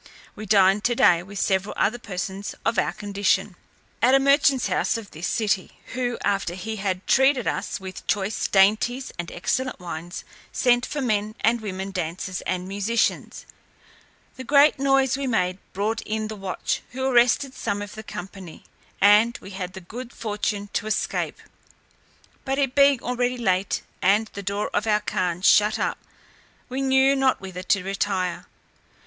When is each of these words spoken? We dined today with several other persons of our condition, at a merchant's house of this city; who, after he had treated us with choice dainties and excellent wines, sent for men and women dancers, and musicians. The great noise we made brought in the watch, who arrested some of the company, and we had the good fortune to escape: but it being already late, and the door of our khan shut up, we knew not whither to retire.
We 0.35 0.47
dined 0.47 0.83
today 0.83 1.21
with 1.21 1.37
several 1.37 1.75
other 1.77 1.99
persons 1.99 2.55
of 2.65 2.79
our 2.79 2.91
condition, 2.91 3.55
at 4.01 4.15
a 4.15 4.19
merchant's 4.19 4.65
house 4.65 4.97
of 4.97 5.11
this 5.11 5.27
city; 5.27 5.79
who, 5.93 6.17
after 6.23 6.55
he 6.55 6.77
had 6.77 7.05
treated 7.05 7.45
us 7.47 7.79
with 7.79 8.07
choice 8.07 8.47
dainties 8.47 9.11
and 9.19 9.31
excellent 9.31 9.79
wines, 9.79 10.23
sent 10.51 10.87
for 10.87 11.01
men 11.01 11.35
and 11.41 11.61
women 11.61 11.91
dancers, 11.91 12.41
and 12.47 12.67
musicians. 12.67 13.45
The 14.37 14.43
great 14.43 14.79
noise 14.79 15.17
we 15.17 15.27
made 15.27 15.59
brought 15.71 16.01
in 16.01 16.29
the 16.29 16.35
watch, 16.35 16.81
who 16.93 17.05
arrested 17.05 17.53
some 17.53 17.83
of 17.83 17.93
the 17.93 18.01
company, 18.01 18.63
and 18.99 19.37
we 19.39 19.51
had 19.51 19.73
the 19.73 19.81
good 19.81 20.11
fortune 20.13 20.69
to 20.73 20.87
escape: 20.87 21.37
but 22.43 22.57
it 22.57 22.73
being 22.73 23.03
already 23.03 23.37
late, 23.37 23.83
and 24.01 24.31
the 24.33 24.41
door 24.41 24.71
of 24.73 24.87
our 24.87 25.01
khan 25.01 25.43
shut 25.43 25.77
up, 25.77 25.99
we 26.69 26.81
knew 26.81 27.15
not 27.15 27.39
whither 27.39 27.61
to 27.61 27.83
retire. 27.83 28.47